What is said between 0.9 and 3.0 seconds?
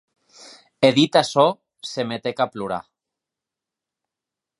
dit açò, se metec a plorar.